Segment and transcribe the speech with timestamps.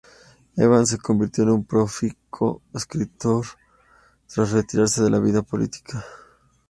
[0.57, 3.45] Evans se convirtió en un prolífico escritor
[4.25, 6.03] tras retirarse de la vida política.